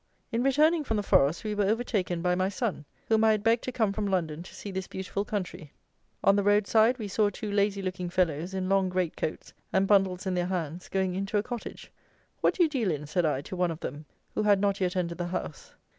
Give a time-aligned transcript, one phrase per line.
[0.31, 3.63] In returning from the forest we were overtaken by my son, whom I had begged
[3.65, 5.73] to come from London to see this beautiful country.
[6.23, 9.85] On the road side we saw two lazy looking fellows, in long great coats and
[9.87, 11.91] bundles in their hands, going into a cottage.
[12.39, 14.95] "What do you deal in?" said I, to one of them, who had not yet
[14.95, 15.75] entered the house.